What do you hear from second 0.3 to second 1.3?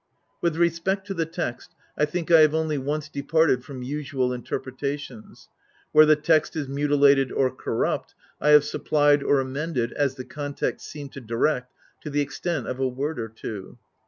With respect to the